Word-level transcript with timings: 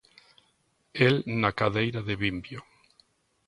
El 1.09 1.21
na 1.43 1.51
cadeira 1.61 2.05
de 2.09 2.19
vimbio. 2.25 2.67